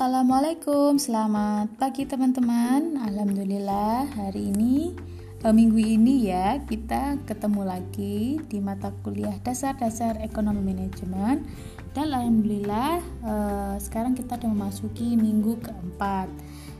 Assalamualaikum, 0.00 0.96
selamat 0.96 1.76
pagi 1.76 2.08
teman-teman. 2.08 2.96
Alhamdulillah 3.04 4.08
hari 4.08 4.48
ini 4.48 4.96
eh, 5.44 5.52
minggu 5.52 5.76
ini 5.76 6.24
ya 6.24 6.56
kita 6.64 7.20
ketemu 7.28 7.68
lagi 7.68 8.40
di 8.48 8.64
mata 8.64 8.96
kuliah 9.04 9.36
dasar-dasar 9.44 10.24
ekonomi 10.24 10.72
manajemen 10.72 11.44
dan 11.92 12.16
alhamdulillah 12.16 13.04
eh, 13.28 13.76
sekarang 13.76 14.16
kita 14.16 14.40
sudah 14.40 14.48
memasuki 14.48 15.20
minggu 15.20 15.60
keempat. 15.60 16.32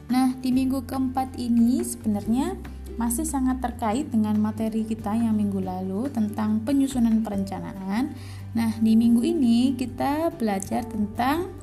Nah 0.08 0.32
di 0.40 0.48
minggu 0.56 0.88
keempat 0.88 1.36
ini 1.36 1.84
sebenarnya 1.84 2.56
masih 2.96 3.28
sangat 3.28 3.60
terkait 3.60 4.08
dengan 4.08 4.40
materi 4.40 4.88
kita 4.88 5.12
yang 5.12 5.36
minggu 5.36 5.60
lalu 5.60 6.08
tentang 6.08 6.64
penyusunan 6.64 7.20
perencanaan. 7.20 8.16
Nah 8.56 8.80
di 8.80 8.96
minggu 8.96 9.20
ini 9.20 9.76
kita 9.76 10.32
belajar 10.40 10.88
tentang 10.88 11.59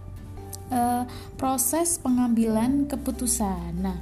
uh, 0.71 1.03
proses 1.35 1.99
pengambilan 1.99 2.87
keputusan. 2.87 3.77
Nah, 3.79 3.99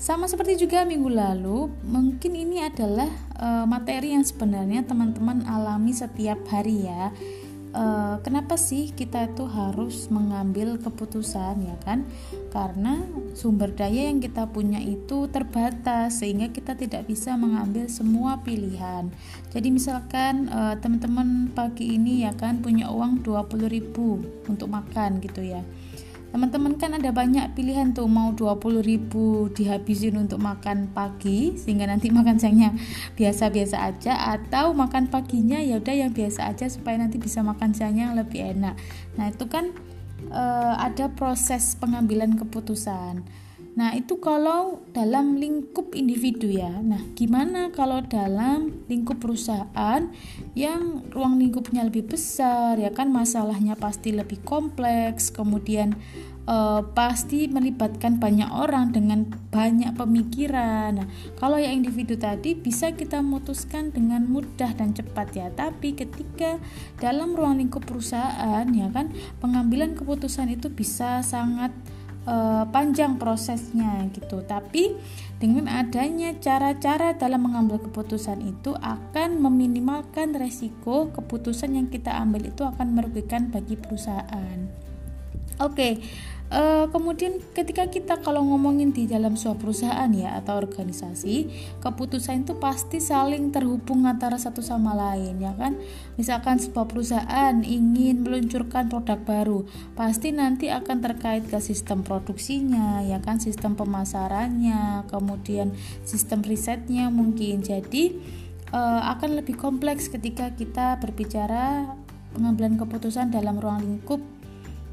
sama 0.00 0.24
seperti 0.24 0.64
juga 0.64 0.84
minggu 0.88 1.12
lalu, 1.12 1.68
mungkin 1.84 2.32
ini 2.32 2.64
adalah 2.64 3.08
uh, 3.36 3.64
materi 3.68 4.16
yang 4.16 4.24
sebenarnya 4.24 4.88
teman-teman 4.88 5.44
alami 5.44 5.92
setiap 5.92 6.40
hari 6.48 6.88
ya 6.88 7.12
uh, 7.74 8.16
kenapa 8.22 8.54
sih 8.54 8.90
kita 8.94 9.30
itu 9.30 9.46
harus 9.46 10.10
mengambil 10.10 10.78
keputusan 10.78 11.66
ya 11.66 11.76
kan? 11.82 12.06
Karena 12.50 13.02
sumber 13.34 13.70
daya 13.74 14.10
yang 14.10 14.18
kita 14.18 14.46
punya 14.50 14.78
itu 14.82 15.30
terbatas 15.30 16.22
sehingga 16.22 16.50
kita 16.50 16.74
tidak 16.74 17.06
bisa 17.06 17.34
mengambil 17.38 17.86
semua 17.86 18.42
pilihan. 18.42 19.10
Jadi 19.50 19.68
misalkan 19.70 20.50
uh, 20.50 20.78
teman-teman 20.78 21.50
pagi 21.50 21.98
ini 21.98 22.26
ya 22.26 22.34
kan 22.34 22.62
punya 22.62 22.90
uang 22.90 23.22
20.000 23.22 24.50
untuk 24.50 24.68
makan 24.70 25.22
gitu 25.22 25.42
ya 25.42 25.62
teman-teman 26.30 26.78
kan 26.78 26.94
ada 26.94 27.10
banyak 27.10 27.52
pilihan 27.58 27.90
tuh. 27.90 28.06
Mau 28.06 28.30
20 28.34 28.82
ribu 28.82 29.50
dihabisin 29.50 30.16
untuk 30.18 30.38
makan 30.38 30.90
pagi 30.94 31.58
sehingga 31.58 31.90
nanti 31.90 32.10
makan 32.18 32.38
siangnya 32.38 32.74
biasa-biasa 33.18 33.76
aja 33.82 34.14
atau 34.38 34.72
makan 34.72 35.10
paginya 35.10 35.58
ya 35.58 35.82
udah 35.82 35.94
yang 36.06 36.12
biasa 36.14 36.50
aja 36.54 36.70
supaya 36.70 36.98
nanti 36.98 37.18
bisa 37.18 37.42
makan 37.42 37.74
siangnya 37.74 38.14
lebih 38.14 38.40
enak. 38.56 38.78
Nah 39.18 39.30
itu 39.30 39.44
kan 39.50 39.74
e, 40.30 40.44
ada 40.78 41.10
proses 41.10 41.74
pengambilan 41.76 42.38
keputusan 42.38 43.26
Nah, 43.80 43.96
itu 43.96 44.20
kalau 44.20 44.84
dalam 44.92 45.40
lingkup 45.40 45.96
individu 45.96 46.52
ya. 46.52 46.68
Nah, 46.68 47.00
gimana 47.16 47.72
kalau 47.72 48.04
dalam 48.04 48.84
lingkup 48.92 49.24
perusahaan 49.24 50.12
yang 50.52 51.08
ruang 51.08 51.40
lingkupnya 51.40 51.88
lebih 51.88 52.12
besar 52.12 52.76
ya 52.76 52.92
kan 52.92 53.08
masalahnya 53.08 53.80
pasti 53.80 54.12
lebih 54.12 54.44
kompleks, 54.44 55.32
kemudian 55.32 55.96
eh, 56.44 56.80
pasti 56.92 57.48
melibatkan 57.48 58.20
banyak 58.20 58.52
orang 58.52 58.92
dengan 58.92 59.24
banyak 59.48 59.96
pemikiran. 59.96 61.00
Nah, 61.00 61.08
kalau 61.40 61.56
yang 61.56 61.80
individu 61.80 62.20
tadi 62.20 62.52
bisa 62.52 62.92
kita 62.92 63.24
memutuskan 63.24 63.96
dengan 63.96 64.28
mudah 64.28 64.76
dan 64.76 64.92
cepat 64.92 65.32
ya. 65.32 65.48
Tapi 65.56 65.96
ketika 65.96 66.60
dalam 67.00 67.32
ruang 67.32 67.56
lingkup 67.56 67.88
perusahaan 67.88 68.68
ya 68.68 68.92
kan 68.92 69.08
pengambilan 69.40 69.96
keputusan 69.96 70.52
itu 70.52 70.68
bisa 70.68 71.24
sangat 71.24 71.72
uh, 72.26 72.64
panjang 72.68 73.16
prosesnya 73.16 74.08
gitu. 74.12 74.42
Tapi 74.44 74.96
dengan 75.40 75.70
adanya 75.72 76.36
cara-cara 76.36 77.16
dalam 77.16 77.48
mengambil 77.48 77.80
keputusan 77.80 78.44
itu 78.44 78.76
akan 78.76 79.40
meminimalkan 79.40 80.36
resiko 80.36 81.08
keputusan 81.14 81.76
yang 81.80 81.86
kita 81.88 82.12
ambil 82.12 82.48
itu 82.50 82.66
akan 82.66 82.92
merugikan 82.92 83.48
bagi 83.48 83.80
perusahaan. 83.80 84.58
Oke, 85.60 85.76
okay. 85.76 85.92
Uh, 86.50 86.90
kemudian 86.90 87.38
ketika 87.54 87.86
kita 87.86 88.18
kalau 88.26 88.42
ngomongin 88.42 88.90
di 88.90 89.06
dalam 89.06 89.38
sebuah 89.38 89.54
perusahaan 89.54 90.10
ya 90.10 90.34
atau 90.42 90.58
organisasi, 90.58 91.46
keputusan 91.78 92.42
itu 92.42 92.58
pasti 92.58 92.98
saling 92.98 93.54
terhubung 93.54 94.02
antara 94.02 94.34
satu 94.34 94.58
sama 94.58 94.98
lain 94.98 95.38
ya 95.38 95.54
kan. 95.54 95.78
Misalkan 96.18 96.58
sebuah 96.58 96.90
perusahaan 96.90 97.54
ingin 97.62 98.26
meluncurkan 98.26 98.90
produk 98.90 99.22
baru, 99.22 99.62
pasti 99.94 100.34
nanti 100.34 100.74
akan 100.74 100.98
terkait 100.98 101.46
ke 101.46 101.62
sistem 101.62 102.02
produksinya 102.02 102.98
ya 103.06 103.22
kan, 103.22 103.38
sistem 103.38 103.78
pemasarannya, 103.78 105.06
kemudian 105.06 105.70
sistem 106.02 106.42
risetnya 106.42 107.14
mungkin. 107.14 107.62
Jadi 107.62 108.18
uh, 108.74 109.06
akan 109.06 109.38
lebih 109.38 109.54
kompleks 109.54 110.10
ketika 110.10 110.50
kita 110.58 110.98
berbicara 110.98 111.94
pengambilan 112.34 112.74
keputusan 112.74 113.30
dalam 113.30 113.54
ruang 113.54 113.86
lingkup 113.86 114.18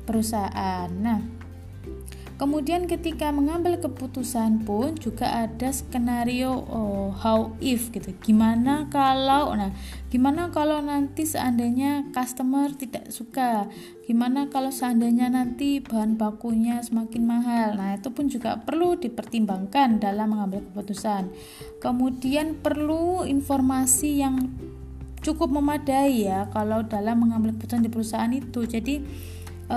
perusahaan. 0.05 0.89
Nah, 1.01 1.36
Kemudian 2.37 2.85
ketika 2.85 3.33
mengambil 3.33 3.81
keputusan 3.81 4.61
pun 4.61 4.93
juga 4.93 5.49
ada 5.49 5.73
skenario 5.73 6.53
oh, 6.69 7.09
how 7.09 7.57
if 7.57 7.89
gitu. 7.89 8.13
Gimana 8.21 8.85
kalau 8.93 9.57
nah, 9.57 9.73
gimana 10.13 10.53
kalau 10.53 10.77
nanti 10.77 11.25
seandainya 11.25 12.13
customer 12.13 12.77
tidak 12.77 13.09
suka? 13.09 13.65
Gimana 14.05 14.53
kalau 14.53 14.69
seandainya 14.69 15.33
nanti 15.33 15.81
bahan 15.81 16.13
bakunya 16.21 16.77
semakin 16.85 17.25
mahal? 17.25 17.73
Nah, 17.73 17.97
itu 17.97 18.13
pun 18.13 18.29
juga 18.29 18.61
perlu 18.61 19.01
dipertimbangkan 19.01 19.97
dalam 19.97 20.37
mengambil 20.37 20.61
keputusan. 20.69 21.33
Kemudian 21.81 22.61
perlu 22.61 23.25
informasi 23.25 24.21
yang 24.21 24.53
cukup 25.25 25.49
memadai 25.49 26.29
ya 26.29 26.45
kalau 26.53 26.85
dalam 26.85 27.17
mengambil 27.17 27.57
keputusan 27.57 27.81
di 27.81 27.89
perusahaan 27.89 28.29
itu. 28.29 28.61
Jadi 28.69 29.01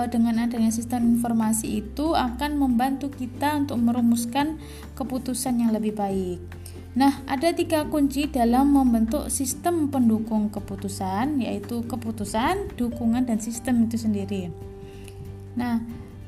dengan 0.07 0.47
adanya 0.47 0.71
sistem 0.71 1.19
informasi 1.19 1.83
itu 1.83 2.15
akan 2.15 2.55
membantu 2.55 3.11
kita 3.11 3.59
untuk 3.59 3.75
merumuskan 3.79 4.55
keputusan 4.95 5.59
yang 5.59 5.71
lebih 5.75 5.91
baik. 5.95 6.39
Nah, 6.91 7.23
ada 7.23 7.55
tiga 7.55 7.87
kunci 7.87 8.27
dalam 8.27 8.75
membentuk 8.75 9.31
sistem 9.31 9.87
pendukung 9.87 10.51
keputusan, 10.51 11.39
yaitu 11.39 11.87
keputusan, 11.87 12.75
dukungan, 12.75 13.23
dan 13.23 13.39
sistem 13.39 13.87
itu 13.87 13.95
sendiri. 13.95 14.51
Nah, 15.55 15.79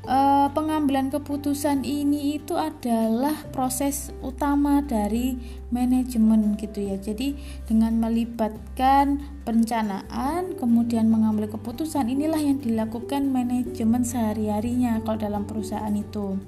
uh, 0.08 0.48
pengambilan 0.52 1.08
keputusan 1.12 1.84
ini 1.84 2.40
itu 2.40 2.56
adalah 2.56 3.34
proses 3.52 4.12
utama 4.20 4.80
dari 4.84 5.36
manajemen 5.72 6.56
gitu 6.56 6.80
ya. 6.80 6.96
Jadi 7.00 7.36
dengan 7.68 7.98
melibatkan 8.00 9.20
perencanaan 9.42 10.56
kemudian 10.56 11.08
mengambil 11.10 11.50
keputusan 11.50 12.08
inilah 12.08 12.40
yang 12.40 12.60
dilakukan 12.60 13.28
manajemen 13.28 14.04
sehari-harinya 14.06 15.02
kalau 15.02 15.18
dalam 15.20 15.44
perusahaan 15.44 15.92
itu. 15.92 16.38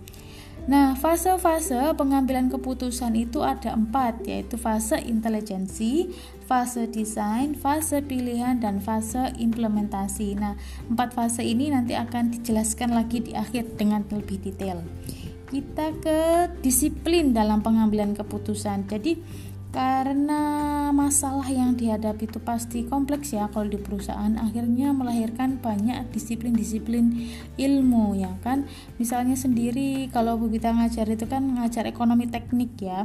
Nah, 0.66 0.98
fase-fase 0.98 1.94
pengambilan 1.94 2.50
keputusan 2.50 3.14
itu 3.14 3.38
ada 3.46 3.70
empat, 3.70 4.26
yaitu 4.26 4.58
fase 4.58 4.98
intelijensi, 4.98 6.10
fase 6.42 6.90
desain, 6.90 7.54
fase 7.54 8.02
pilihan, 8.02 8.58
dan 8.58 8.82
fase 8.82 9.30
implementasi. 9.38 10.34
Nah, 10.34 10.58
empat 10.90 11.14
fase 11.14 11.46
ini 11.46 11.70
nanti 11.70 11.94
akan 11.94 12.34
dijelaskan 12.34 12.98
lagi 12.98 13.22
di 13.22 13.32
akhir 13.38 13.78
dengan 13.78 14.02
lebih 14.10 14.42
detail. 14.42 14.82
Kita 15.46 15.94
ke 16.02 16.18
disiplin 16.58 17.30
dalam 17.30 17.62
pengambilan 17.62 18.18
keputusan. 18.18 18.90
Jadi, 18.90 19.22
karena 19.76 20.40
masalah 20.88 21.44
yang 21.52 21.76
dihadapi 21.76 22.24
itu 22.24 22.40
pasti 22.40 22.88
kompleks 22.88 23.36
ya 23.36 23.44
kalau 23.52 23.68
di 23.68 23.76
perusahaan. 23.76 24.32
Akhirnya 24.40 24.96
melahirkan 24.96 25.60
banyak 25.60 26.08
disiplin-disiplin 26.16 27.12
ilmu 27.60 28.16
ya 28.16 28.32
kan? 28.40 28.64
Misalnya 28.96 29.36
sendiri 29.36 30.08
kalau 30.08 30.40
kita 30.48 30.72
ngajar 30.72 31.12
itu 31.12 31.28
kan 31.28 31.60
ngajar 31.60 31.84
ekonomi 31.84 32.24
teknik 32.24 32.72
ya. 32.80 33.04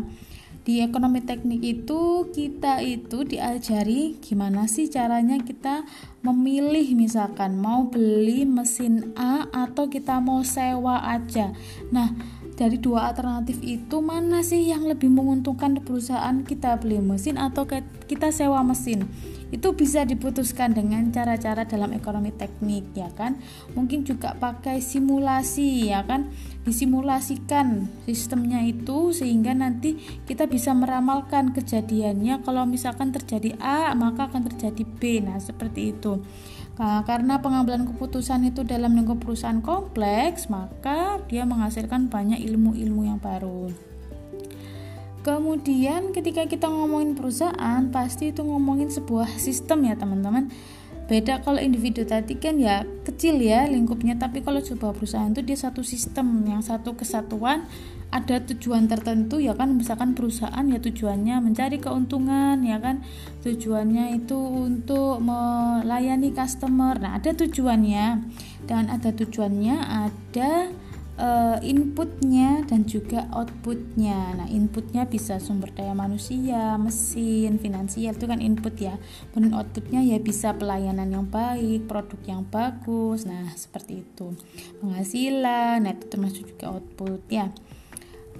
Di 0.63 0.79
ekonomi 0.79 1.19
teknik 1.19 1.59
itu 1.59 2.31
kita 2.31 2.79
itu 2.79 3.27
diajari 3.27 4.15
gimana 4.23 4.63
sih 4.71 4.87
caranya 4.87 5.43
kita 5.43 5.83
memilih 6.23 6.87
misalkan 6.95 7.59
mau 7.59 7.91
beli 7.91 8.47
mesin 8.47 9.11
A 9.19 9.49
atau 9.51 9.91
kita 9.91 10.23
mau 10.23 10.39
sewa 10.47 11.03
aja. 11.03 11.51
Nah 11.91 12.39
dari 12.61 12.77
dua 12.77 13.09
alternatif 13.09 13.57
itu 13.65 14.05
mana 14.05 14.45
sih 14.45 14.69
yang 14.69 14.85
lebih 14.85 15.09
menguntungkan 15.09 15.81
perusahaan 15.81 16.45
kita 16.45 16.77
beli 16.77 17.01
mesin 17.01 17.41
atau 17.41 17.65
kita 18.05 18.29
sewa 18.29 18.61
mesin? 18.61 19.09
Itu 19.49 19.73
bisa 19.73 20.05
diputuskan 20.05 20.77
dengan 20.77 21.09
cara-cara 21.09 21.65
dalam 21.65 21.89
ekonomi 21.89 22.29
teknik 22.29 22.93
ya 22.93 23.09
kan? 23.17 23.41
Mungkin 23.73 24.05
juga 24.05 24.37
pakai 24.37 24.77
simulasi 24.77 25.89
ya 25.89 26.05
kan? 26.05 26.29
Disimulasikan 26.61 27.89
sistemnya 28.05 28.61
itu 28.61 29.09
sehingga 29.09 29.57
nanti 29.57 29.97
kita 30.29 30.45
bisa 30.45 30.77
meramalkan 30.77 31.57
kejadiannya. 31.57 32.45
Kalau 32.45 32.69
misalkan 32.69 33.09
terjadi 33.09 33.57
A 33.57 33.97
maka 33.97 34.29
akan 34.29 34.53
terjadi 34.53 34.85
B. 34.85 35.17
Nah 35.25 35.41
seperti 35.41 35.97
itu 35.97 36.21
Karena 36.79 37.37
pengambilan 37.37 37.85
keputusan 37.93 38.47
itu 38.47 38.63
dalam 38.65 38.95
lingkup 38.95 39.21
perusahaan 39.21 39.59
kompleks, 39.61 40.49
maka 40.49 41.21
dia 41.29 41.45
menghasilkan 41.45 42.09
banyak 42.09 42.41
ilmu-ilmu 42.41 43.05
yang 43.05 43.19
baru. 43.21 43.69
Kemudian 45.21 46.09
ketika 46.17 46.49
kita 46.49 46.65
ngomongin 46.65 47.13
perusahaan, 47.13 47.81
pasti 47.93 48.33
itu 48.33 48.41
ngomongin 48.41 48.89
sebuah 48.89 49.29
sistem 49.37 49.85
ya 49.85 49.93
teman-teman. 49.93 50.49
beda 51.11 51.43
kalau 51.43 51.59
individu 51.59 52.07
tadi 52.07 52.39
kan 52.39 52.55
ya 52.55 52.87
kecil 53.03 53.35
ya 53.43 53.67
lingkupnya 53.67 54.15
tapi 54.15 54.39
kalau 54.39 54.63
sebuah 54.63 54.95
perusahaan 54.95 55.27
itu 55.27 55.43
dia 55.43 55.59
satu 55.59 55.83
sistem 55.83 56.47
yang 56.47 56.63
satu 56.63 56.95
kesatuan 56.95 57.67
ada 58.11 58.43
tujuan 58.43 58.91
tertentu 58.91 59.39
ya 59.39 59.55
kan? 59.55 59.79
Misalkan 59.79 60.11
perusahaan 60.13 60.67
ya 60.67 60.83
tujuannya 60.83 61.39
mencari 61.39 61.79
keuntungan 61.79 62.59
ya 62.59 62.77
kan? 62.83 63.07
Tujuannya 63.41 64.19
itu 64.19 64.35
untuk 64.35 65.23
melayani 65.23 66.35
customer. 66.35 66.99
Nah 66.99 67.17
ada 67.17 67.31
tujuannya. 67.31 68.27
Dan 68.67 68.91
ada 68.91 69.09
tujuannya 69.15 69.75
ada 69.79 70.69
uh, 71.15 71.57
inputnya 71.63 72.67
dan 72.67 72.83
juga 72.83 73.31
outputnya. 73.31 74.43
Nah 74.43 74.47
inputnya 74.51 75.07
bisa 75.07 75.39
sumber 75.39 75.71
daya 75.71 75.95
manusia 75.95 76.75
mesin 76.75 77.63
finansial 77.63 78.11
itu 78.11 78.27
kan 78.27 78.43
input 78.43 78.75
ya. 78.75 78.99
Kemudian 79.31 79.55
outputnya 79.55 80.03
ya 80.03 80.19
bisa 80.19 80.51
pelayanan 80.51 81.07
yang 81.15 81.31
baik 81.31 81.87
produk 81.87 82.19
yang 82.27 82.43
bagus. 82.43 83.23
Nah 83.23 83.55
seperti 83.55 84.03
itu. 84.03 84.35
Penghasilan 84.83 85.87
nah 85.87 85.95
itu 85.95 86.05
termasuk 86.11 86.43
juga 86.51 86.75
output 86.75 87.23
ya 87.31 87.47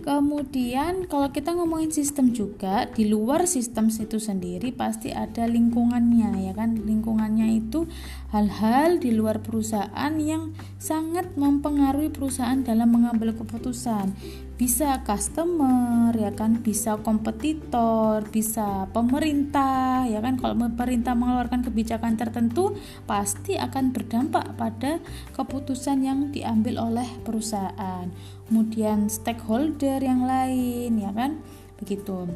Kemudian 0.01 1.05
kalau 1.05 1.29
kita 1.29 1.53
ngomongin 1.53 1.93
sistem 1.93 2.33
juga 2.33 2.89
di 2.89 3.05
luar 3.05 3.45
sistem 3.45 3.93
itu 3.93 4.17
sendiri 4.17 4.73
pasti 4.73 5.13
ada 5.13 5.45
lingkungannya 5.45 6.49
ya 6.49 6.53
kan? 6.57 6.73
Lingkungannya 6.73 7.61
itu 7.61 7.85
hal-hal 8.33 8.97
di 8.97 9.13
luar 9.13 9.45
perusahaan 9.45 10.13
yang 10.17 10.57
sangat 10.81 11.37
mempengaruhi 11.37 12.09
perusahaan 12.09 12.65
dalam 12.65 12.89
mengambil 12.89 13.37
keputusan 13.37 14.17
bisa 14.55 15.01
customer 15.01 16.13
ya 16.13 16.31
kan? 16.31 16.61
Bisa 16.61 16.99
kompetitor 17.01 18.23
bisa 18.29 18.85
pemerintah 18.93 20.05
ya 20.05 20.21
kan? 20.21 20.37
Kalau 20.37 20.53
pemerintah 20.53 21.17
mengeluarkan 21.17 21.65
kebijakan 21.65 22.15
tertentu 22.15 22.77
pasti 23.09 23.57
akan 23.57 23.89
berdampak 23.89 24.53
pada 24.55 25.01
keputusan 25.33 26.05
yang 26.05 26.19
diambil 26.29 26.81
oleh 26.81 27.09
perusahaan. 27.25 28.05
Kemudian 28.47 29.09
stakeholder 29.09 30.03
yang 30.03 30.27
lain 30.29 30.93
ya 30.99 31.11
kan? 31.11 31.41
Begitu. 31.81 32.29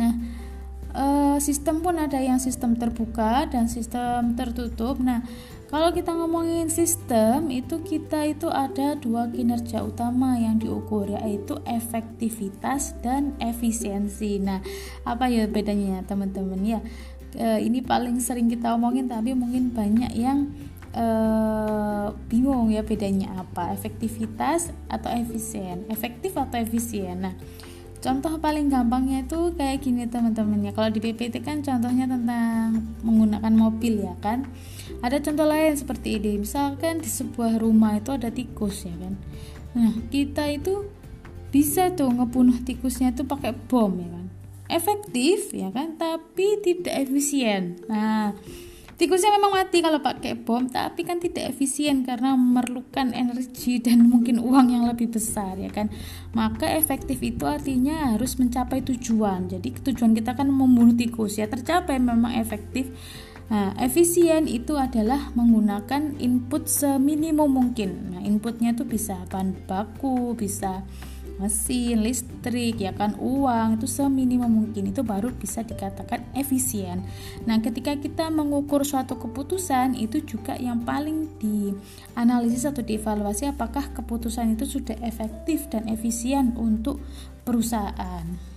Nah 0.00 0.12
eh, 0.94 1.36
sistem 1.42 1.84
pun 1.84 1.98
ada 2.00 2.18
yang 2.22 2.40
sistem 2.40 2.78
terbuka 2.78 3.50
dan 3.50 3.68
sistem 3.68 4.32
tertutup. 4.32 4.96
Nah 5.02 5.26
kalau 5.74 5.90
kita 5.90 6.14
ngomongin 6.14 6.70
sistem, 6.70 7.50
itu 7.50 7.82
kita 7.82 8.30
itu 8.30 8.46
ada 8.46 8.94
dua 8.94 9.26
kinerja 9.26 9.82
utama 9.82 10.38
yang 10.38 10.62
diukur 10.62 11.10
yaitu 11.10 11.58
efektivitas 11.66 12.94
dan 13.02 13.34
efisiensi. 13.42 14.38
Nah, 14.38 14.62
apa 15.02 15.26
ya 15.26 15.50
bedanya 15.50 15.98
ya 15.98 16.00
teman-teman 16.06 16.62
ya? 16.62 16.78
E, 17.34 17.66
ini 17.66 17.82
paling 17.82 18.22
sering 18.22 18.46
kita 18.46 18.70
omongin 18.78 19.10
tapi 19.10 19.34
mungkin 19.34 19.74
banyak 19.74 20.14
yang 20.14 20.54
e, 20.94 21.06
bingung 22.30 22.70
ya 22.70 22.86
bedanya 22.86 23.42
apa, 23.42 23.74
efektivitas 23.74 24.70
atau 24.86 25.10
efisien, 25.10 25.90
efektif 25.90 26.38
atau 26.38 26.54
efisien. 26.54 27.18
Nah, 27.18 27.34
Contoh 28.04 28.36
paling 28.36 28.68
gampangnya 28.68 29.24
itu 29.24 29.56
kayak 29.56 29.80
gini 29.80 30.04
teman-teman 30.04 30.60
ya. 30.60 30.76
Kalau 30.76 30.92
di 30.92 31.00
PPT 31.00 31.40
kan 31.40 31.64
contohnya 31.64 32.04
tentang 32.04 32.84
menggunakan 33.00 33.48
mobil 33.48 34.04
ya 34.04 34.12
kan. 34.20 34.44
Ada 35.00 35.24
contoh 35.24 35.48
lain 35.48 35.72
seperti 35.72 36.20
ini. 36.20 36.44
Misalkan 36.44 37.00
di 37.00 37.08
sebuah 37.08 37.56
rumah 37.64 37.96
itu 37.96 38.12
ada 38.12 38.28
tikus 38.28 38.84
ya 38.84 38.92
kan. 39.00 39.16
Nah, 39.72 39.96
kita 40.12 40.52
itu 40.52 40.84
bisa 41.48 41.96
tuh 41.96 42.12
ngebunuh 42.12 42.60
tikusnya 42.60 43.16
itu 43.16 43.24
pakai 43.24 43.56
bom 43.56 43.96
ya 43.96 44.12
kan. 44.12 44.26
Efektif 44.68 45.56
ya 45.56 45.72
kan, 45.72 45.96
tapi 45.96 46.60
tidak 46.60 47.08
efisien. 47.08 47.80
Nah, 47.88 48.36
Tikusnya 48.94 49.34
memang 49.34 49.58
mati 49.58 49.82
kalau 49.82 49.98
pakai 49.98 50.38
bom, 50.38 50.70
tapi 50.70 51.02
kan 51.02 51.18
tidak 51.18 51.50
efisien 51.50 52.06
karena 52.06 52.38
memerlukan 52.38 53.10
energi 53.10 53.82
dan 53.82 54.06
mungkin 54.12 54.38
uang 54.38 54.70
yang 54.70 54.86
lebih 54.86 55.10
besar 55.10 55.58
ya 55.58 55.66
kan. 55.74 55.90
Maka 56.30 56.70
efektif 56.78 57.18
itu 57.18 57.42
artinya 57.42 58.14
harus 58.14 58.38
mencapai 58.38 58.86
tujuan. 58.86 59.50
Jadi 59.50 59.74
tujuan 59.90 60.14
kita 60.14 60.38
kan 60.38 60.46
membunuh 60.46 60.94
tikus 60.94 61.42
ya 61.42 61.50
tercapai 61.50 61.98
memang 61.98 62.38
efektif. 62.38 62.94
Nah, 63.44 63.76
efisien 63.76 64.48
itu 64.48 64.72
adalah 64.80 65.28
menggunakan 65.36 66.16
input 66.16 66.64
seminimum 66.64 67.50
mungkin. 67.50 68.16
Nah, 68.16 68.22
inputnya 68.24 68.72
itu 68.72 68.88
bisa 68.88 69.20
bahan 69.28 69.68
baku, 69.68 70.32
bisa 70.32 70.80
mesin, 71.38 72.06
listrik, 72.06 72.78
ya 72.78 72.94
kan 72.94 73.18
uang 73.18 73.80
itu 73.80 73.90
seminimum 73.90 74.50
mungkin 74.64 74.94
itu 74.94 75.02
baru 75.02 75.34
bisa 75.34 75.66
dikatakan 75.66 76.22
efisien. 76.38 77.02
Nah, 77.44 77.58
ketika 77.58 77.98
kita 77.98 78.30
mengukur 78.30 78.86
suatu 78.86 79.18
keputusan 79.18 79.98
itu 79.98 80.22
juga 80.22 80.54
yang 80.54 80.86
paling 80.86 81.26
dianalisis 81.42 82.70
atau 82.70 82.86
dievaluasi 82.86 83.50
apakah 83.50 83.90
keputusan 83.92 84.54
itu 84.54 84.64
sudah 84.78 84.94
efektif 85.02 85.66
dan 85.68 85.90
efisien 85.90 86.54
untuk 86.54 87.02
perusahaan. 87.42 88.53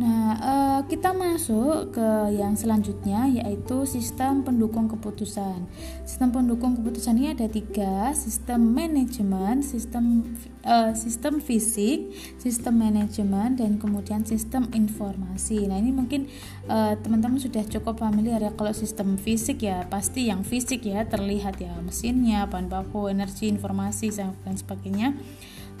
Nah, 0.00 0.32
eh, 0.40 0.80
kita 0.88 1.12
masuk 1.12 1.92
ke 1.92 2.08
yang 2.32 2.56
selanjutnya 2.56 3.28
yaitu 3.28 3.84
sistem 3.84 4.40
pendukung 4.40 4.88
keputusan. 4.88 5.68
Sistem 6.08 6.32
pendukung 6.32 6.72
keputusan 6.72 7.20
ini 7.20 7.36
ada 7.36 7.44
tiga: 7.52 8.16
sistem 8.16 8.72
manajemen, 8.72 9.60
sistem 9.60 10.24
eh, 10.64 10.96
sistem 10.96 11.44
fisik, 11.44 12.16
sistem 12.40 12.80
manajemen, 12.80 13.60
dan 13.60 13.76
kemudian 13.76 14.24
sistem 14.24 14.72
informasi. 14.72 15.68
Nah, 15.68 15.76
ini 15.76 15.92
mungkin 15.92 16.32
eh, 16.64 16.96
teman-teman 16.96 17.36
sudah 17.36 17.60
cukup 17.68 18.00
familiar 18.00 18.40
ya 18.40 18.56
kalau 18.56 18.72
sistem 18.72 19.20
fisik 19.20 19.60
ya 19.68 19.84
pasti 19.84 20.32
yang 20.32 20.48
fisik 20.48 20.80
ya 20.88 21.04
terlihat 21.04 21.60
ya 21.60 21.76
mesinnya, 21.84 22.48
bahan 22.48 22.72
baku, 22.72 23.12
energi, 23.12 23.52
informasi 23.52 24.08
dan 24.16 24.56
sebagainya 24.56 25.12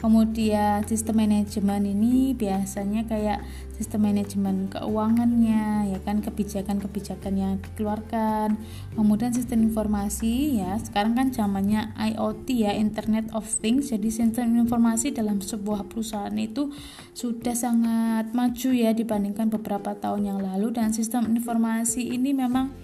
kemudian 0.00 0.82
sistem 0.88 1.22
manajemen 1.22 1.84
ini 1.84 2.32
biasanya 2.32 3.04
kayak 3.04 3.44
sistem 3.80 4.12
manajemen 4.12 4.68
keuangannya 4.68 5.88
ya 5.88 5.98
kan 6.04 6.20
kebijakan-kebijakan 6.20 7.32
yang 7.32 7.52
dikeluarkan. 7.64 8.60
Kemudian 8.92 9.32
sistem 9.32 9.64
informasi 9.64 10.60
ya 10.60 10.76
sekarang 10.76 11.16
kan 11.16 11.32
zamannya 11.32 11.96
IoT 11.96 12.48
ya 12.60 12.76
Internet 12.76 13.32
of 13.32 13.48
Things. 13.48 13.88
Jadi 13.88 14.12
sistem 14.12 14.52
informasi 14.60 15.16
dalam 15.16 15.40
sebuah 15.40 15.88
perusahaan 15.88 16.36
itu 16.36 16.68
sudah 17.16 17.56
sangat 17.56 18.36
maju 18.36 18.70
ya 18.76 18.92
dibandingkan 18.92 19.48
beberapa 19.48 19.96
tahun 19.96 20.28
yang 20.28 20.40
lalu. 20.44 20.76
Dan 20.76 20.92
sistem 20.92 21.32
informasi 21.32 22.04
ini 22.04 22.36
memang 22.36 22.76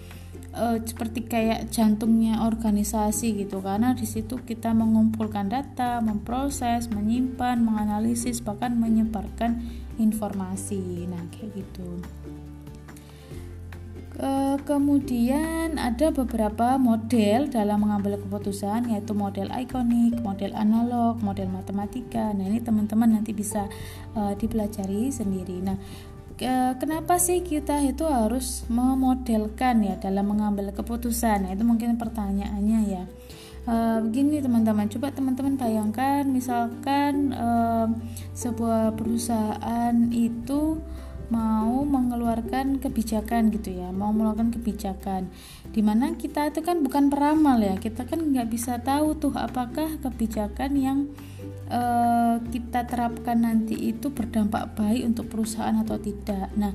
uh, 0.57 0.77
seperti 0.81 1.29
kayak 1.29 1.69
jantungnya 1.69 2.43
organisasi 2.43 3.37
gitu 3.45 3.61
karena 3.61 3.93
di 3.93 4.09
situ 4.09 4.41
kita 4.41 4.73
mengumpulkan 4.73 5.47
data, 5.47 6.01
memproses, 6.01 6.89
menyimpan, 6.89 7.61
menganalisis 7.61 8.41
bahkan 8.41 8.73
menyebarkan 8.75 9.61
informasi. 10.01 11.05
Nah, 11.05 11.21
kayak 11.29 11.61
gitu. 11.61 12.01
Ke 14.17 14.57
kemudian 14.65 15.77
ada 15.77 16.09
beberapa 16.09 16.81
model 16.81 17.53
dalam 17.53 17.85
mengambil 17.85 18.17
keputusan 18.17 18.89
yaitu 18.89 19.13
model 19.13 19.53
ikonik, 19.53 20.17
model 20.25 20.57
analog, 20.57 21.21
model 21.21 21.53
matematika. 21.53 22.33
Nah, 22.33 22.49
ini 22.49 22.57
teman-teman 22.57 23.21
nanti 23.21 23.37
bisa 23.37 23.69
uh, 24.17 24.33
dipelajari 24.33 25.13
sendiri. 25.13 25.61
Nah, 25.61 25.77
kenapa 26.77 27.17
sih 27.17 27.41
kita 27.41 27.81
itu 27.81 28.05
harus 28.05 28.61
memodelkan 28.69 29.81
ya 29.81 29.97
dalam 29.97 30.29
mengambil 30.29 30.69
keputusan? 30.69 31.49
Itu 31.49 31.65
mungkin 31.65 31.97
pertanyaannya 31.97 32.79
ya. 32.85 33.03
E, 33.65 33.75
begini 34.05 34.37
teman-teman, 34.39 34.85
coba 34.87 35.09
teman-teman 35.09 35.57
bayangkan 35.57 36.29
misalkan 36.29 37.33
e, 37.33 37.49
sebuah 38.37 38.93
perusahaan 38.93 39.95
itu 40.13 40.77
mau 41.27 41.83
mengeluarkan 41.83 42.79
kebijakan 42.79 43.51
gitu 43.51 43.75
ya 43.75 43.91
mau 43.91 44.15
mengeluarkan 44.15 44.55
kebijakan 44.55 45.27
di 45.75 45.83
mana 45.83 46.15
kita 46.15 46.47
itu 46.47 46.63
kan 46.63 46.79
bukan 46.79 47.11
peramal 47.11 47.59
ya 47.59 47.75
kita 47.75 48.07
kan 48.07 48.31
nggak 48.31 48.47
bisa 48.47 48.79
tahu 48.79 49.19
tuh 49.19 49.35
apakah 49.35 49.99
kebijakan 49.99 50.71
yang 50.79 50.99
uh, 51.71 52.41
kita 52.51 52.87
terapkan 52.87 53.43
nanti 53.43 53.95
itu 53.95 54.11
berdampak 54.11 54.75
baik 54.75 55.07
untuk 55.07 55.31
perusahaan 55.31 55.75
atau 55.75 55.99
tidak 55.99 56.51
nah 56.55 56.73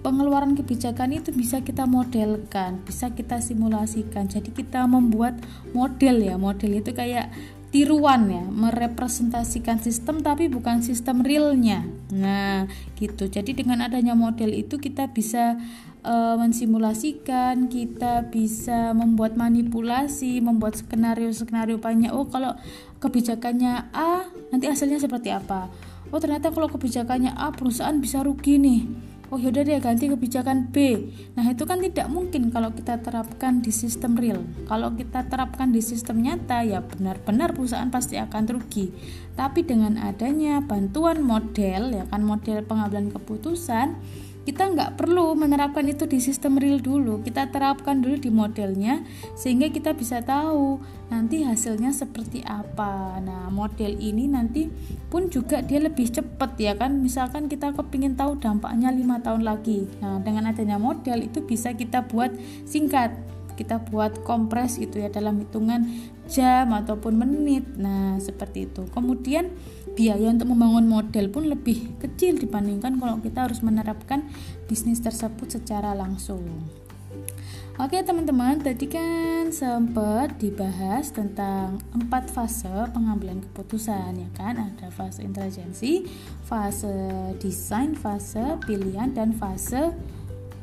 pengeluaran 0.00 0.56
kebijakan 0.56 1.12
itu 1.20 1.28
bisa 1.28 1.60
kita 1.60 1.84
modelkan, 1.84 2.80
bisa 2.88 3.12
kita 3.12 3.36
simulasikan. 3.44 4.32
Jadi 4.32 4.48
kita 4.48 4.88
membuat 4.88 5.36
model 5.76 6.24
ya, 6.24 6.40
model 6.40 6.80
itu 6.80 6.96
kayak 6.96 7.28
tiruan 7.70 8.26
ya 8.26 8.42
merepresentasikan 8.50 9.78
sistem 9.78 10.26
tapi 10.26 10.50
bukan 10.50 10.82
sistem 10.82 11.22
realnya. 11.22 11.86
Nah 12.10 12.66
gitu. 12.98 13.30
Jadi 13.30 13.54
dengan 13.54 13.86
adanya 13.86 14.18
model 14.18 14.50
itu 14.50 14.82
kita 14.82 15.14
bisa 15.14 15.54
uh, 16.02 16.34
mensimulasikan 16.34 17.70
kita 17.70 18.26
bisa 18.28 18.90
membuat 18.90 19.38
manipulasi 19.38 20.42
membuat 20.42 20.76
skenario 20.82 21.30
skenario 21.30 21.78
banyak. 21.78 22.10
Oh 22.10 22.26
kalau 22.26 22.58
kebijakannya 22.98 23.94
A 23.94 24.26
nanti 24.50 24.66
hasilnya 24.66 24.98
seperti 24.98 25.30
apa? 25.30 25.70
Oh 26.10 26.18
ternyata 26.18 26.50
kalau 26.50 26.66
kebijakannya 26.66 27.38
A 27.38 27.54
perusahaan 27.54 27.94
bisa 28.02 28.26
rugi 28.26 28.58
nih 28.58 29.09
oh 29.30 29.38
yaudah 29.38 29.62
deh 29.62 29.78
ganti 29.78 30.10
kebijakan 30.10 30.74
B. 30.74 31.06
Nah 31.38 31.46
itu 31.46 31.62
kan 31.62 31.78
tidak 31.78 32.10
mungkin 32.10 32.50
kalau 32.50 32.74
kita 32.74 32.98
terapkan 32.98 33.62
di 33.62 33.70
sistem 33.70 34.18
real. 34.18 34.42
Kalau 34.66 34.92
kita 34.98 35.30
terapkan 35.30 35.70
di 35.70 35.78
sistem 35.78 36.22
nyata 36.22 36.66
ya 36.66 36.82
benar-benar 36.82 37.54
perusahaan 37.54 37.88
pasti 37.88 38.18
akan 38.18 38.58
rugi. 38.58 38.90
Tapi 39.38 39.62
dengan 39.62 39.96
adanya 39.96 40.60
bantuan 40.60 41.22
model 41.22 41.94
ya 41.94 42.04
kan 42.10 42.26
model 42.26 42.66
pengambilan 42.66 43.14
keputusan 43.14 43.94
kita 44.50 44.66
nggak 44.66 44.98
perlu 44.98 45.38
menerapkan 45.38 45.86
itu 45.86 46.10
di 46.10 46.18
sistem 46.18 46.58
real 46.58 46.82
dulu. 46.82 47.22
Kita 47.22 47.54
terapkan 47.54 48.02
dulu 48.02 48.18
di 48.18 48.34
modelnya 48.34 49.06
sehingga 49.38 49.70
kita 49.70 49.94
bisa 49.94 50.26
tahu 50.26 50.82
nanti 51.06 51.46
hasilnya 51.46 51.94
seperti 51.94 52.42
apa. 52.42 53.22
Nah 53.22 53.46
model 53.54 53.94
ini 54.02 54.26
nanti 54.26 54.66
pun 55.06 55.30
juga 55.30 55.62
dia 55.62 55.78
lebih 55.78 56.10
cepat 56.10 56.58
ya 56.58 56.74
kan? 56.74 56.98
Misalkan 56.98 57.46
kita 57.46 57.70
kepingin 57.78 58.18
tahu 58.18 58.42
dampaknya 58.42 58.90
lima 58.90 59.22
tahun 59.22 59.46
lagi. 59.46 59.86
Nah 60.02 60.18
dengan 60.18 60.50
adanya 60.50 60.82
model 60.82 61.30
itu 61.30 61.46
bisa 61.46 61.70
kita 61.70 62.10
buat 62.10 62.34
singkat 62.66 63.14
kita 63.60 63.84
buat 63.92 64.24
kompres 64.24 64.80
gitu 64.80 65.04
ya 65.04 65.12
dalam 65.12 65.36
hitungan 65.44 65.84
jam 66.24 66.72
ataupun 66.72 67.20
menit. 67.20 67.68
Nah 67.76 68.16
seperti 68.16 68.64
itu. 68.64 68.88
Kemudian 68.88 69.52
biaya 69.92 70.32
untuk 70.32 70.48
membangun 70.48 70.88
model 70.88 71.28
pun 71.28 71.44
lebih 71.52 72.00
kecil 72.00 72.40
dibandingkan 72.40 72.96
kalau 72.96 73.20
kita 73.20 73.44
harus 73.44 73.60
menerapkan 73.60 74.24
bisnis 74.64 75.04
tersebut 75.04 75.60
secara 75.60 75.92
langsung. 75.92 76.40
Oke 77.80 77.96
teman-teman, 78.04 78.60
tadi 78.60 78.84
kan 78.84 79.48
sempat 79.48 80.36
dibahas 80.36 81.16
tentang 81.16 81.80
empat 81.96 82.28
fase 82.28 82.68
pengambilan 82.92 83.40
keputusan 83.40 84.20
ya 84.20 84.30
kan? 84.36 84.60
Ada 84.60 84.92
fase 84.92 85.24
intelijensi, 85.24 86.04
fase 86.44 86.92
desain, 87.40 87.96
fase 87.96 88.60
pilihan, 88.68 89.16
dan 89.16 89.32
fase 89.32 89.96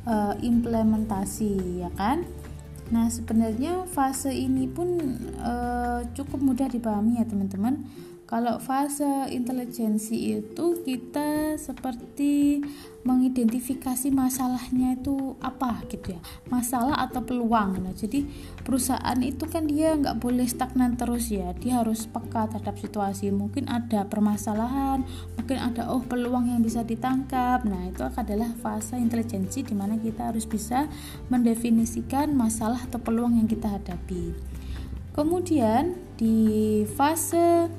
uh, 0.05 0.33
implementasi 0.39 1.81
ya 1.81 1.89
kan 1.97 2.21
Nah, 2.87 3.11
sebenarnya 3.11 3.83
fase 3.89 4.31
ini 4.31 4.63
pun 4.67 4.87
e, 5.35 5.53
cukup 6.15 6.39
mudah 6.39 6.71
dipahami 6.71 7.19
ya, 7.19 7.25
teman-teman. 7.27 7.83
Kalau 8.27 8.59
fase 8.59 9.31
intelijensi 9.31 10.35
itu 10.35 10.83
kita 10.83 11.55
seperti 11.55 12.59
mengidentifikasi 13.07 14.11
masalahnya 14.11 14.99
itu 14.99 15.39
apa 15.39 15.79
gitu 15.87 16.11
ya. 16.11 16.19
Masalah 16.51 17.07
atau 17.07 17.23
peluang. 17.23 17.79
Nah 17.79 17.95
jadi 17.95 18.27
perusahaan 18.67 19.15
itu 19.23 19.47
kan 19.47 19.71
dia 19.71 19.95
nggak 19.95 20.19
boleh 20.19 20.43
stagnan 20.43 20.99
terus 20.99 21.31
ya. 21.31 21.55
Dia 21.55 21.79
harus 21.79 22.03
peka 22.03 22.51
terhadap 22.51 22.75
situasi. 22.75 23.31
Mungkin 23.31 23.71
ada 23.71 24.03
permasalahan 24.03 25.07
mungkin 25.39 25.63
ada 25.63 25.87
oh 25.95 26.03
peluang 26.03 26.51
yang 26.51 26.59
bisa 26.59 26.83
ditangkap. 26.83 27.63
Nah 27.63 27.87
itu 27.87 28.03
adalah 28.03 28.51
fase 28.59 28.99
intelijensi 28.99 29.63
di 29.63 29.71
mana 29.71 29.95
kita 29.95 30.35
harus 30.35 30.43
bisa 30.43 30.91
mendefinisikan 31.31 32.35
masalah 32.35 32.83
atau 32.83 32.99
peluang 32.99 33.39
yang 33.39 33.47
kita 33.47 33.71
hadapi. 33.71 34.35
Kemudian 35.15 35.95
di 36.19 36.83
fase 36.93 37.71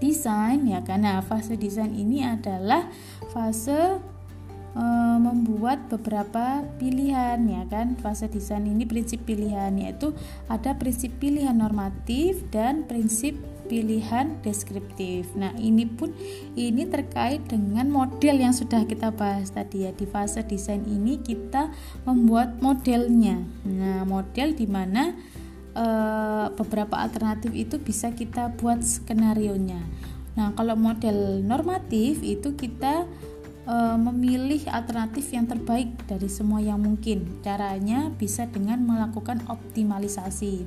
desain 0.00 0.64
ya 0.66 0.80
karena 0.82 1.20
fase 1.20 1.54
desain 1.54 1.92
ini 1.92 2.24
adalah 2.24 2.88
fase 3.30 4.00
e, 4.74 4.84
membuat 5.20 5.86
beberapa 5.92 6.64
pilihan 6.80 7.38
ya 7.46 7.62
kan 7.68 7.94
fase 8.00 8.26
desain 8.26 8.64
ini 8.64 8.88
prinsip 8.88 9.22
pilihan 9.28 9.76
yaitu 9.76 10.16
ada 10.48 10.74
prinsip 10.74 11.14
pilihan 11.20 11.54
normatif 11.54 12.42
dan 12.50 12.88
prinsip 12.88 13.38
pilihan 13.70 14.42
deskriptif. 14.42 15.30
Nah, 15.38 15.54
ini 15.54 15.86
pun 15.86 16.10
ini 16.58 16.90
terkait 16.90 17.46
dengan 17.46 17.86
model 17.86 18.42
yang 18.42 18.50
sudah 18.50 18.82
kita 18.82 19.14
bahas 19.14 19.54
tadi 19.54 19.86
ya. 19.86 19.94
Di 19.94 20.10
fase 20.10 20.42
desain 20.42 20.82
ini 20.90 21.22
kita 21.22 21.70
membuat 22.02 22.58
modelnya. 22.58 23.38
Nah, 23.62 24.02
model 24.02 24.58
di 24.58 24.66
mana 24.66 25.14
e, 25.74 25.86
beberapa 26.54 27.00
alternatif 27.00 27.50
itu 27.54 27.76
bisa 27.80 28.12
kita 28.14 28.54
buat 28.58 28.82
skenario 28.82 29.54
nya. 29.56 29.82
Nah, 30.38 30.54
kalau 30.54 30.78
model 30.78 31.42
normatif 31.42 32.22
itu 32.22 32.54
kita 32.54 33.06
e, 33.66 33.76
memilih 33.98 34.62
alternatif 34.70 35.30
yang 35.34 35.46
terbaik 35.50 35.92
dari 36.06 36.28
semua 36.30 36.62
yang 36.62 36.82
mungkin. 36.82 37.42
Caranya 37.42 38.10
bisa 38.14 38.46
dengan 38.46 38.82
melakukan 38.86 39.42
optimalisasi. 39.50 40.66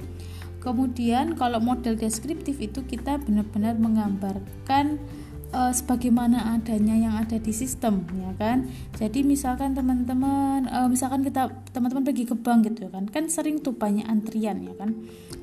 Kemudian 0.63 1.35
kalau 1.35 1.59
model 1.59 1.99
deskriptif 1.99 2.55
itu 2.63 2.87
kita 2.87 3.19
benar-benar 3.19 3.75
menggambarkan 3.75 4.95
uh, 5.53 5.71
sebagaimana 5.71 6.57
adanya 6.57 6.97
yang 6.97 7.15
ada 7.15 7.37
di 7.37 7.53
sistem 7.53 8.03
ya 8.17 8.33
kan? 8.35 8.67
Jadi 8.97 9.21
misalkan 9.21 9.77
teman-teman 9.77 10.67
uh, 10.67 10.89
misalkan 10.89 11.21
kita 11.21 11.53
teman-teman 11.71 12.03
pergi 12.03 12.25
ke 12.27 12.35
bank 12.35 12.67
gitu 12.67 12.89
kan 12.89 13.05
kan 13.07 13.29
sering 13.29 13.61
tuh 13.61 13.77
banyak 13.77 14.03
antrian 14.09 14.65
ya 14.65 14.73
kan? 14.75 14.97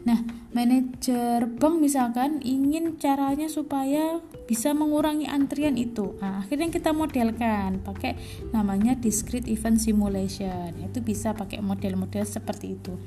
Nah 0.05 0.21
manajer 0.51 1.47
bank 1.47 1.79
misalkan 1.79 2.43
ingin 2.43 2.99
caranya 2.99 3.47
supaya 3.47 4.19
bisa 4.51 4.75
mengurangi 4.75 5.31
antrian 5.31 5.79
itu. 5.79 6.19
Nah, 6.19 6.43
akhirnya 6.43 6.75
kita 6.75 6.91
modelkan 6.91 7.79
pakai 7.87 8.19
namanya 8.51 8.99
discrete 8.99 9.47
event 9.47 9.79
simulation. 9.79 10.75
Itu 10.83 10.99
bisa 11.07 11.39
pakai 11.39 11.63
model-model 11.63 12.27
seperti 12.27 12.75
itu. 12.75 12.99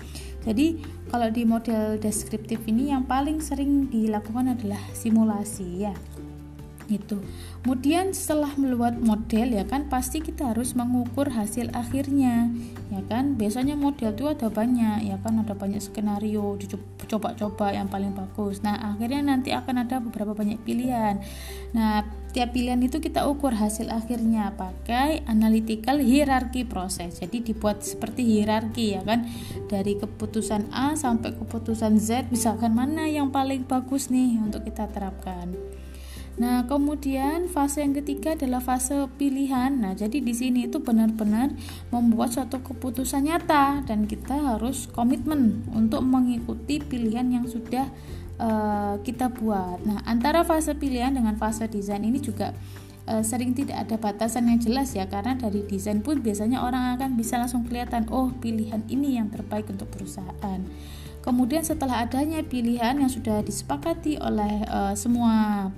Jadi 0.48 0.80
kalau 1.12 1.28
di 1.28 1.44
model 1.44 2.00
deskriptif 2.00 2.64
ini 2.64 2.96
yang 2.96 3.04
paling 3.04 3.44
sering 3.44 3.92
dilakukan 3.92 4.56
adalah 4.56 4.80
simulasi 4.96 5.84
ya 5.84 5.92
itu. 6.94 7.18
Kemudian 7.64 8.12
setelah 8.12 8.52
membuat 8.60 9.00
model 9.00 9.56
ya 9.56 9.64
kan 9.64 9.88
pasti 9.88 10.20
kita 10.20 10.52
harus 10.52 10.76
mengukur 10.76 11.32
hasil 11.32 11.72
akhirnya 11.74 12.52
ya 12.92 13.02
kan. 13.10 13.40
Biasanya 13.40 13.74
model 13.74 14.14
itu 14.14 14.30
ada 14.30 14.48
banyak 14.54 15.10
ya 15.10 15.18
kan 15.24 15.42
ada 15.42 15.58
banyak 15.58 15.82
skenario 15.82 16.60
dicoba-coba 17.02 17.74
yang 17.74 17.90
paling 17.90 18.14
bagus. 18.14 18.62
Nah, 18.62 18.78
akhirnya 18.94 19.24
nanti 19.24 19.56
akan 19.56 19.88
ada 19.88 19.98
beberapa 20.04 20.36
banyak 20.38 20.62
pilihan. 20.62 21.24
Nah, 21.74 22.06
tiap 22.34 22.52
pilihan 22.52 22.82
itu 22.82 22.98
kita 22.98 23.30
ukur 23.30 23.54
hasil 23.54 23.94
akhirnya 23.94 24.54
pakai 24.58 25.24
analytical 25.26 26.02
hierarchy 26.02 26.66
proses. 26.68 27.22
Jadi 27.22 27.54
dibuat 27.54 27.86
seperti 27.86 28.26
hierarki 28.26 29.00
ya 29.00 29.02
kan. 29.08 29.26
Dari 29.72 29.98
keputusan 29.98 30.74
A 30.74 31.00
sampai 31.00 31.34
keputusan 31.34 31.98
Z 31.98 32.28
misalkan 32.34 32.76
mana 32.76 33.08
yang 33.10 33.32
paling 33.32 33.64
bagus 33.66 34.12
nih 34.12 34.38
untuk 34.42 34.66
kita 34.68 34.90
terapkan. 34.92 35.54
Nah, 36.34 36.66
kemudian 36.66 37.46
fase 37.46 37.86
yang 37.86 37.94
ketiga 37.94 38.34
adalah 38.34 38.58
fase 38.58 39.06
pilihan. 39.22 39.70
Nah, 39.70 39.94
jadi 39.94 40.18
di 40.18 40.34
sini 40.34 40.66
itu 40.66 40.82
benar-benar 40.82 41.54
membuat 41.94 42.34
suatu 42.34 42.58
keputusan 42.58 43.30
nyata 43.30 43.86
dan 43.86 44.10
kita 44.10 44.58
harus 44.58 44.90
komitmen 44.90 45.62
untuk 45.70 46.02
mengikuti 46.02 46.82
pilihan 46.82 47.30
yang 47.30 47.46
sudah 47.46 47.86
uh, 48.42 48.98
kita 49.06 49.30
buat. 49.30 49.86
Nah, 49.86 50.02
antara 50.10 50.42
fase 50.42 50.74
pilihan 50.74 51.14
dengan 51.14 51.38
fase 51.38 51.70
desain 51.70 52.02
ini 52.02 52.18
juga 52.18 52.58
uh, 53.06 53.22
sering 53.22 53.54
tidak 53.54 53.86
ada 53.86 53.96
batasan 54.02 54.50
yang 54.50 54.58
jelas 54.58 54.98
ya 54.98 55.06
karena 55.06 55.38
dari 55.38 55.62
desain 55.70 56.02
pun 56.02 56.18
biasanya 56.18 56.66
orang 56.66 56.98
akan 56.98 57.14
bisa 57.14 57.38
langsung 57.38 57.62
kelihatan 57.68 58.10
oh 58.10 58.34
pilihan 58.42 58.82
ini 58.90 59.22
yang 59.22 59.30
terbaik 59.30 59.70
untuk 59.70 59.90
perusahaan. 59.94 60.62
Kemudian 61.24 61.64
setelah 61.64 62.04
adanya 62.04 62.44
pilihan 62.44 63.00
yang 63.00 63.08
sudah 63.08 63.40
disepakati 63.46 64.20
oleh 64.20 64.66
uh, 64.68 64.92
semua 64.92 65.70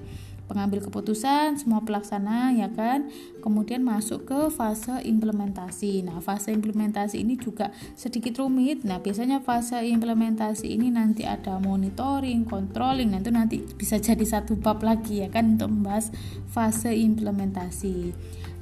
pengambil 0.45 0.81
keputusan, 0.81 1.57
semua 1.57 1.81
pelaksana 1.81 2.53
ya 2.53 2.69
kan. 2.73 3.09
Kemudian 3.41 3.85
masuk 3.85 4.25
ke 4.25 4.39
fase 4.49 5.01
implementasi. 5.05 6.05
Nah, 6.05 6.21
fase 6.21 6.53
implementasi 6.53 7.21
ini 7.21 7.37
juga 7.37 7.69
sedikit 7.93 8.41
rumit. 8.41 8.85
Nah, 8.85 9.01
biasanya 9.01 9.41
fase 9.41 9.81
implementasi 9.85 10.69
ini 10.71 10.89
nanti 10.89 11.25
ada 11.25 11.57
monitoring, 11.61 12.45
controlling. 12.45 13.13
Nah, 13.13 13.21
itu 13.21 13.31
nanti 13.33 13.55
bisa 13.61 14.01
jadi 14.01 14.25
satu 14.25 14.57
bab 14.57 14.81
lagi 14.81 15.21
ya 15.25 15.29
kan 15.29 15.57
untuk 15.57 15.69
membahas 15.69 16.09
fase 16.49 16.93
implementasi. 16.93 18.13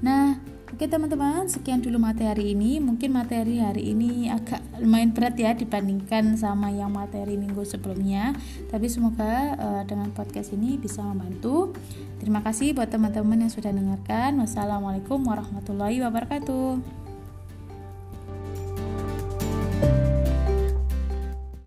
Nah, 0.03 0.39
Oke 0.73 0.89
teman-teman, 0.89 1.45
sekian 1.45 1.85
dulu 1.85 2.01
materi 2.01 2.57
ini. 2.57 2.81
Mungkin 2.81 3.13
materi 3.13 3.61
hari 3.61 3.93
ini 3.93 4.25
agak 4.33 4.57
lumayan 4.81 5.13
berat 5.13 5.37
ya 5.37 5.53
dibandingkan 5.53 6.33
sama 6.33 6.73
yang 6.73 6.89
materi 6.89 7.37
minggu 7.37 7.61
sebelumnya. 7.61 8.33
Tapi 8.73 8.89
semoga 8.89 9.53
uh, 9.53 9.81
dengan 9.85 10.09
podcast 10.17 10.49
ini 10.49 10.81
bisa 10.81 11.05
membantu. 11.05 11.77
Terima 12.17 12.41
kasih 12.41 12.73
buat 12.73 12.89
teman-teman 12.89 13.45
yang 13.45 13.53
sudah 13.53 13.69
dengarkan. 13.69 14.41
Wassalamualaikum 14.41 15.21
warahmatullahi 15.21 16.01
wabarakatuh. 16.01 17.02